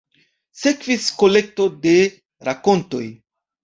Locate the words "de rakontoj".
1.87-3.09